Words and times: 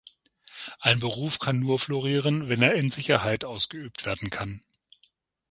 Ein 0.79 0.99
Beruf 0.99 1.37
kann 1.37 1.59
nur 1.59 1.77
florieren, 1.77 2.49
wenn 2.49 2.63
er 2.63 2.73
in 2.73 2.89
Sicherheit 2.89 3.45
ausgeübt 3.45 4.03
werden 4.03 4.31
kann. 4.31 4.63